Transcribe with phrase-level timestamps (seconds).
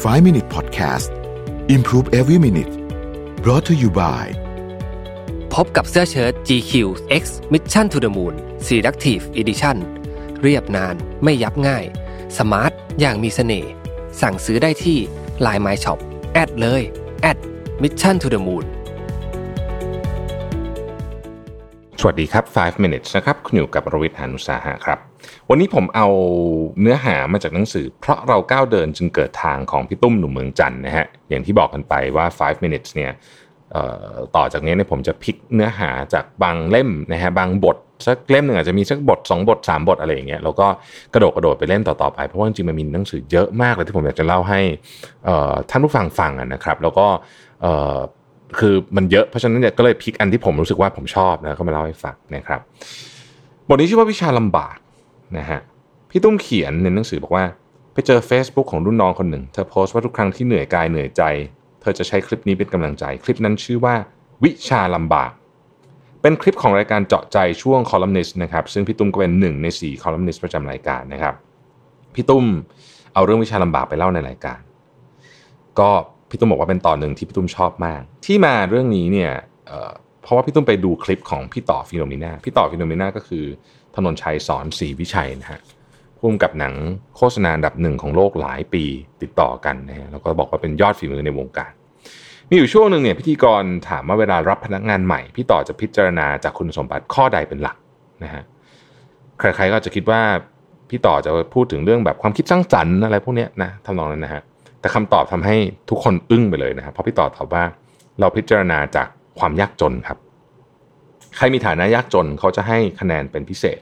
[0.00, 1.10] 5 Minute Podcast
[1.68, 2.72] Improve Every Minute
[3.42, 4.24] brought to you by
[5.54, 6.72] พบกับเสื้อเชิ้ต GQ
[7.22, 8.34] X Mission to the Moon
[8.66, 9.76] Selective Edition
[10.42, 10.94] เรียบนาน
[11.24, 11.84] ไม่ยับง่าย
[12.38, 13.70] สมาร์ทอย่างมีเสน่ห์
[14.20, 14.98] สั่งซื้อได้ที่
[15.44, 15.98] Line My Shop
[16.32, 16.82] แอดเลย
[17.22, 17.38] แอด
[17.82, 18.64] Mission to the Moon
[22.02, 24.98] สวัสดีครับ 5 minutes นะครับ คุณอยู่กับรวิทย์หานุสาหะครับ
[25.50, 26.08] วันนี้ผมเอา
[26.80, 33.10] เนื้อหามาจากหนังสือ เพราะเราก้าวเดินจึงเกิดทางของพี่ตุ้มหนุ่มเมืองจันนะฮะ อย่างที่บอกกันไปว่า 5 minutes เนี่ย
[34.36, 40.66] ต่อจากนี้เนี่ยผมจะพิกเนื้อหาจากบางเล่มนะฮะบางบทสักเล่มหนึ่งอาจจะมีสักบท 2 บท 3 บทอะไรอย่างเงี้ยแล้วก็
[41.14, 44.60] กระโดดกระโดดไปเล่มต่อๆไปเพราะว่าจริงๆมันมีหนังสือเยอะมากเลยที่ผมอยากจะเล่าให้
[45.70, 47.06] ท่านผู้ฟังฟังนะครับ แล้วก็
[48.58, 52.60] คือมันเยอะเพราะฉะนั้นเนี่ยก็เลยพิกอันที่ผมรู้สึกว่าผมชอบนะก็มาเล่าให้ฟังนะครับ
[53.68, 54.76] บทนี้ชื่อว่าวิชาลำบาก
[55.38, 55.60] นะฮะ
[56.10, 57.44] พี่ตุ้มเขียนในหนังสือบอกว่า
[57.92, 61.22] ไปเจอ Facebook ของรุ่นน้องคนหนึ่ง เธอโพสต์ว่าทุกครั้งที่เหนื่อยกายเหนื่อยใจ
[61.80, 63.94] เธอจะใช้คลิปนี้เป็นกำลังใจ คลิปนั้นชื่อว่า
[64.44, 65.30] วิชาลำบาก
[66.22, 71.34] เป็นคลิปของรายการเจาะใจช่วงคอลัมนิสต์นะครับซึ่งพี่ตุ้มก็เป็นหนึ่งในสี่คอลัมนิสต์ประจำรายการนะครับ
[72.14, 72.44] พี่ตุ้ม
[73.14, 74.60] เอาเรื่องวิชาลำบากไปเล่าในรายการ
[75.80, 75.90] ก็
[76.30, 79.32] พี่ตุ้มบอกว่าเป็นตอนหนึ่งที่พี่ตุ้มชอบมาก ที่มาเรื่องนี้เนี่ย
[80.22, 83.44] เพราะว่าพี่ตุ้มไปดูคลิปของพี่ต่อ Phenomena พี่ต่อ Phenomena ก็คือ
[83.96, 85.60] ธนญชัย ศรศรีวิชัยนะฮะ
[86.18, 86.74] ผู้กำกับหนัง
[87.16, 88.84] โฆษณาอันดับหนึ่งของโลกหลายปี
[89.22, 91.72] ติดต่อกันนะฮะแล้วก็บอกว่าเป็นยอดฝีมือในวงการ
[92.48, 97.76] มีอยู่ช่วงหนึ่งเนี่ยพิธีกรถามว่าเวลารับพนักงานใหม่ พี่ต่อจะพิจารณาจากคุณสมบัติข้อใดเป็นหลัก
[98.22, 98.42] นะฮะ
[99.38, 100.22] ใครๆก็จะคิดว่า
[100.90, 104.42] พี่ต่อจะพูดถึงเรื่องแบบความคิดสร้างสรรค์อะไรพวกนี้นะทำนองนั้นนะฮะ
[104.80, 105.56] แต่คำตอบทำให้
[105.90, 107.64] ทุกคนอึ้งไปเลยนะครับเพราะพี่ต่อตอบว่า
[108.20, 110.18] เราพิจารณาจากความยากจนครับ
[111.36, 113.80] ใครมีฐานะยากจนเขาจะให้คะแนนเป็นพิเศษ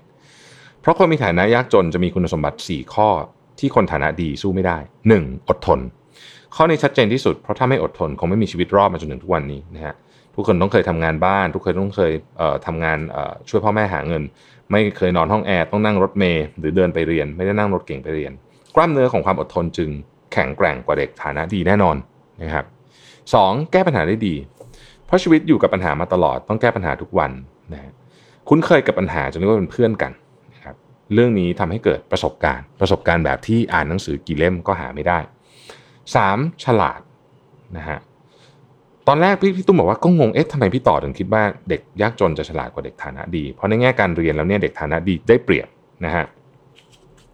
[0.81, 3.09] เพราะคนมีฐานะยากจนจะมีคุณสมบัติ 4 ข้อ
[3.61, 4.79] ที่คนฐานะดีสู้ไม่ได้
[5.15, 5.49] 1.
[5.49, 5.81] อดทน
[6.57, 9.95] ข้อนี้ชัดเจนที่สุดเพราะถ้าไม่อดทนคงไม่มีชีวิตรอดมาจนถึงทุกวันนี้นะฮะ
[10.35, 12.99] ทุกคนต้องเคยทำงานบ้าน ทุกคนต้องเคยเอ่อทำงาน
[13.49, 14.23] ช่วยพ่อแม่หาเงิน
[14.71, 18.33] ไม่เคยนอนห้องแอร์ต้องนั่งรถเมล์หรือเดินไปเรียน ไม่ได้นั่งรถเก่งไปเรียน
[18.75, 19.91] กล้ามเนื้อของความอดทนจึง
[20.33, 21.97] แข็งแกร่งกว่าเด็กฐานะดีแน่นอน
[22.43, 22.65] นะครับ
[23.35, 24.35] สองแก้ปัญหาได้ดี
[25.07, 27.31] เพราะชีวิตอยู่กับปัญหามาตลอดต้องแก้ปัญหาทุกวัน
[27.73, 27.93] นะ
[28.49, 30.13] คุ้นเคยกับปัญหาจนเรียกว่าเป็นเพื่อนกัน
[30.55, 30.77] นะครับ
[31.15, 35.19] เรื่องนี้ทำให้เกิดประสบการณ์ ประสบการณ์แบบที่อ่านหนังสือกี่เล่มก็หาไม่ได้
[35.93, 36.65] 3.
[36.65, 37.01] ฉลาด
[37.77, 37.99] นะฮะ
[39.09, 45.69] ตอนแรกพี่พี่ตุ้มบอกว่าก็งงเอ๊ะทำไมพี่ต่อถึงคิดว่าเด็กยากจนจะฉลาดกว่าเด็กฐานะดี เพราะในแง่การเรียนแล้วเนี่ยเด็กฐานะดีได้เปรียบ
[46.05, 46.25] นะฮะ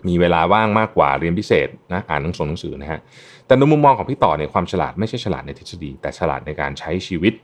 [0.09, 3.01] มีเวลาว่างมากกว่าเรียนพิเศษนะอ่านหนังสือหนังสือนะฮะ
[3.47, 7.35] แต่ในมุมมองของพี่ต่อเนี่ยความฉลาดไม่ใช่ฉลาดในทฤษฎี แต่ฉลาดในการใช้ชีวิต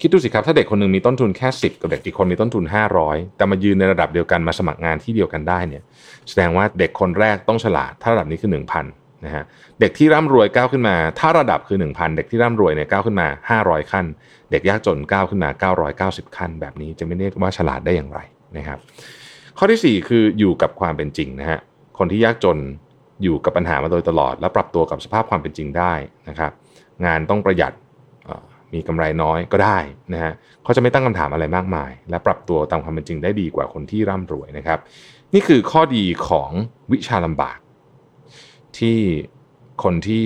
[0.00, 2.64] คิดดูสิครับถ้าเด็กคนหนึ่งมีต้นทุนแค่ 10 กับเด็กอีกคนมีต้นทุน
[3.00, 5.82] 500 แต่มายืนในระดับเดียวกันมาสมัครงานที่เดียวกันได้เนี่ย
[6.28, 9.44] แสดงว่าเด็กคนแรกต้องฉลาดถ้าระดับนี้คือ 1,000นะฮะ
[9.80, 13.28] เด็กที่ร่ำรวยก้าวขึ้นมา ถ้าระดับคือ 1,000 เด็กที่ร่ำรวยเนี่ยก้าวขึ้นมา
[13.60, 14.06] 500 ขั้น
[14.50, 15.72] เด็กยากจนก้าวขึ้นมา
[16.22, 18.20] 990 ขั้น แบบนี้จะไม่เรียกว่าฉลาดได้อย่างไร
[18.56, 18.78] นะครับ
[19.58, 21.60] ข้อที่ 4 คืออยู่กับความเป็นจริงนะฮะ
[21.98, 22.58] คนที่ยากจน
[23.22, 25.92] อยู่กับปัญหามาโดยตลอด แล้วปรับตัวกับสภาพความเป็นจริงได้
[26.28, 26.52] นะครับ
[27.04, 27.72] งานต้องประหยัด
[28.74, 29.78] มีกำไรน้อยก็ได้
[30.12, 34.78] นะฮะเขาจะไม่ตั้งคำถามอะไรมากมาย และปรับตัวตามความเป็นจริงได้ดีกว่าคนที่ร่ำรวยนะครับ
[35.34, 36.50] นี่คือข้อดีของ
[36.92, 37.58] วิชาลำบาก
[38.78, 38.98] ที่
[39.82, 40.22] คนที่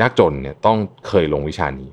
[0.00, 1.90] ยากจนเนี่ยต้องเคยลงวิชานี้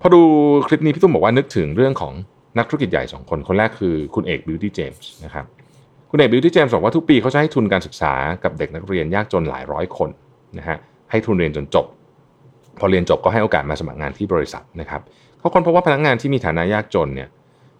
[0.00, 0.22] พอดู
[0.66, 2.14] คลิปนี้พี่ตุ้มบอกว่านึกถึงเรื่องของ
[2.58, 5.46] นักธุรกิจใหญ่สองคน คนแรกคือคุณเอก Beauty Gems นะครับ
[6.10, 8.12] คุณเอก Beauty Gems บอกว่าทุกปีเขาจะให้ทุนการศึกษา
[8.44, 10.10] กับเด็กนักเรียนยากจนหลายร้อยคน
[10.58, 10.78] นะฮะ
[11.10, 11.86] ให้ทุนเรียนจนจบ
[12.78, 15.00] พอเรียนจบก็ให้โอกาสมาสมัครงานที่บริษัทนะครับ
[15.38, 17.28] เขาค้นพบว่าพนักงานที่มีฐานะยากจนเนี่ย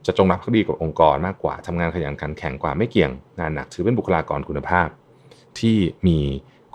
[0.07, 3.11] จะจงรักภักดีกับองค์กรมากกว่าทำงานขยันขันแข็งกว่าไม่เกี่ยง
[3.41, 4.89] งานหนักถือเป็นบุคลากรคุณภาพ
[5.61, 6.19] ที่มี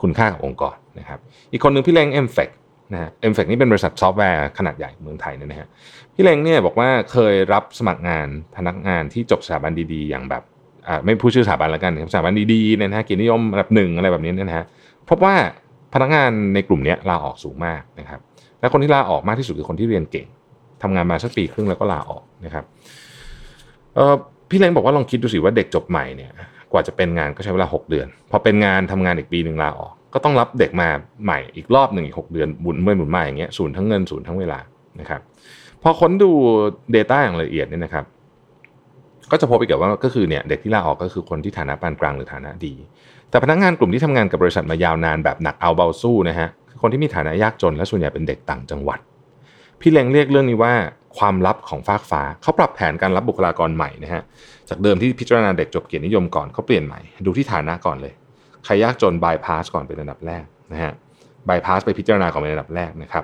[0.02, 1.20] คุณค่ากับองค์กรนะครับ
[1.52, 2.50] อีกคนหนึ่งพี่เล้ง MFEC
[2.94, 5.68] นะฮะ MFEC นี่เป็นบริษัทซอฟต์แวร์ขนาดใหญ่เมืองไทยนะฮะ
[6.14, 8.28] พี่เล้งเนี่ยบอกว่าเคยรับสมัครงาน
[8.58, 10.44] พนักงานที่จบสถาบันดีๆ อย่างแบบ
[11.06, 14.66] ไม่พูดชื่อสถาบันแล้วกันสถาบันดีๆนะฮะเกียรตินิยมระดับหนึ่งอะไรแบบนี้นะฮะ
[15.10, 15.36] พบว่า
[15.94, 18.20] พนักงานในกลุ่มนี้ลาออกสูงมากนะครับ
[18.60, 20.28] และคนที่ลาออกมากที่สุดคือคนที่เรียนเก่ง
[20.84, 22.66] ทำงานมาสักปีครึ่งแล้วก็ลาออกนะครับ
[23.96, 24.14] เออ
[24.50, 26.32] พี่เล้งบอกว่าลองคิดดูสิว่าเด็กจบใหม่เนี่ย
[26.72, 30.88] กว่าจะเป็นงานก็ใช้เวลา 6 เดือน พอเป็นงานทำงานอีกปีหนึ่งลาออก ก็ต้องรับเด็กมา
[31.24, 34.60] ใหม่อีกรอบหนึ่งอีก6เดือนบุญเมื่อหมุนมาอย่างเงี้ยศูนย์ทั้งเงินศูนย์ทั้งเวลา
[35.00, 35.22] นะครับ
[35.84, 36.32] พอค้นดู
[36.96, 38.06] Data อย่างละเอียดเนี่ยนะครับ
[39.32, 42.74] ก็จะพบอีกว่าก็คือเนี่ยเด็กที่ลาออกก็คือคนที่ฐานะปานกลางหรือฐานะดี
[43.30, 49.00] แต่พนักงานกลุ่มที่ทำงานกับบริษัทมายาวนานแบบหนักเอาเบาสู้นะฮะคือคนที่มีฐานะยากจนและส่วนใหญ่เป็นเด็กต่างจังหวัด
[49.80, 50.74] พี่เล้งเรียกเรื่องนี้ว่า
[51.18, 54.22] ความลับของฟากฟ้าเขาปรับแผนการรับบุคลากรใหม่นะฮะ
[54.70, 58.14] จากเดิมที่พิจารณาเด็กจบเกียรตินิยมก่อนเขาเปลี่ยนใหม่ ดูที่ฐานะก่อนเลย
[58.66, 60.94] ใครยากจนบายพาสก่อนเป็นอันดับแรกนะฮะ
[61.48, 63.24] บายพาสไปพิจารณาก่อนเป็นอันดับแรกนะครับ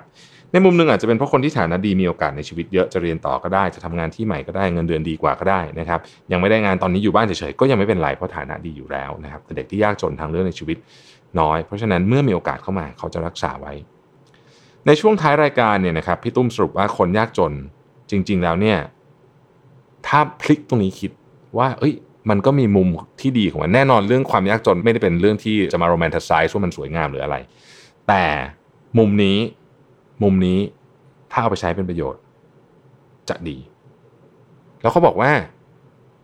[0.51, 5.99] ในมุมหนึ่งอาจจะเป็นเพราะคนที่ฐานะดีมีโอกาสในชีวิตเยอะจะเรียนต่อก็ได้จะทำงานที่ใหม่ก็ได้เงินเดือนดีกว่าก็ได้นะครับ
[6.31, 10.77] ยังไม่ได้งานตอนนี้อยู่บ้านเฉยๆก็ยังไม่เป็นไรเพราะฐานะดีอยู่แล้วนะครับแต่เด็กที่ยากจนทางเรื่องในชีวิต
[11.39, 13.73] น้อย เพราะฉะนั้นเมื่อมีโอกาสเข้ามาเขาจะรักษาไว้
[14.85, 17.53] ในช่วงท้ายรายการเนี่ยนะครับพี่ตุ้มสรุปว่าคนยากจน
[18.11, 18.77] จริง ๆ แล้วเนี่ย
[20.07, 21.11] ถ้าพลิกตรงนี้คิด
[21.57, 21.93] ว่า เอ้ย
[22.29, 22.87] มันก็มีมุม
[23.21, 27.35] ที่ดีของมันแน่นอนเรื่องความยากจนไม่ได้เป็นเรื่องที่จะมาโรแมนติไซส์ว่ามันสวยงามหรืออะไร
[28.07, 28.23] แต่
[28.97, 29.37] มุมนี้
[30.23, 30.59] มุมนี้
[31.31, 32.21] ถ้าเอาไปใช้เป็นประโยชน์
[33.29, 33.57] จะดี
[34.81, 35.31] แล้วเขาบอกว่า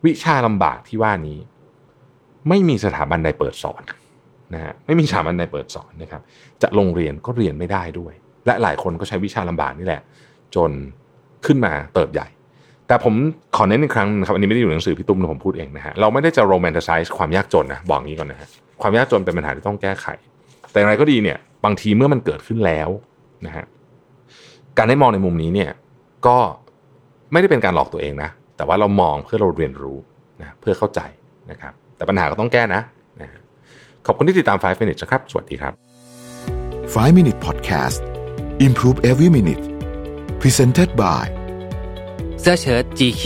[0.05, 1.39] วิชาลำบากที่ว่านี้
[2.49, 3.83] ไม่มีสถาบันใดเปิดสอน
[4.53, 6.21] นะฮะไม่มีสถาบันใดเปิดสอนนะครับ
[6.61, 8.13] จะลงเรียนก็เรียนไม่ได้ด้วย
[8.45, 10.01] และหลายคนก็ใช้วิชาลำบากนี่แหละ
[10.55, 10.71] จน
[11.45, 12.27] ขึ้นมาเติบใหญ่
[12.91, 13.15] แต่ผม
[13.55, 18.47] ขอเน้นอีกครั้งนะครับอันนี้ไม่ได้อยู่ในหนังสือพี่ตุ้มนะผมพูดเองนะฮะเราไม่ได้จะโรแมนติไซส์ความยากจนนะบอกงี้ก่อนนะฮะ
[18.81, 20.07] ความยากจนเป็นปัญหาที่ต้องแก้ไข
[20.71, 22.89] แต่อย่างไรก็ดีเนี่ย บางทีเมื่อมันเกิดขึ้นแล้ว
[23.45, 23.65] นะฮะ
[24.77, 25.71] การได้มองในมุมนี้เนี่ย
[26.27, 26.37] ก็
[27.31, 29.97] ไม่ได้เป็นการหลอกตัวเองนะ แต่ว่าเรามองเพื่อเราเรียนรู้
[30.41, 30.99] นะเพื่อเข้าใจ
[31.51, 32.81] นะครับ แต่ปัญหาก็ต้องแก้นะ
[33.21, 33.27] นะ
[34.05, 35.73] ขอบคุณที่ติดตาม 5 minutes นะครับ สวัสดีครับ
[36.93, 37.99] 5 Minute Podcast
[38.65, 39.63] Improve Every Minute
[40.41, 41.40] Presented by
[42.43, 43.23] เสื้อเชิ้ต GQ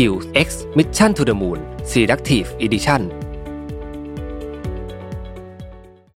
[0.47, 1.59] X Mission to the Moon
[1.91, 3.01] Selective Edition